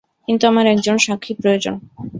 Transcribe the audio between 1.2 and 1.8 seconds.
প্রয়োজন।